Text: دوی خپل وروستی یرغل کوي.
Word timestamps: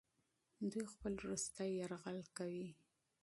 دوی 0.71 0.85
خپل 0.93 1.13
وروستی 1.19 1.69
یرغل 1.79 2.19
کوي. 2.37 2.67